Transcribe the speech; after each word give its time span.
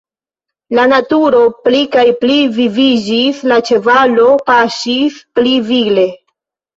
La 0.77 0.83
naturo 0.91 1.41
pli 1.65 1.81
kaj 1.95 2.05
pli 2.21 2.37
viviĝis, 2.55 3.41
la 3.51 3.59
ĉevalo 3.67 4.25
paŝis 4.47 5.19
pli 5.37 5.53
vigle. 5.69 6.07